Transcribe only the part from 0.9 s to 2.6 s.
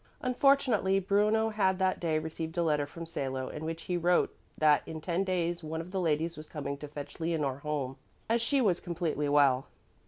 Bruno had that day received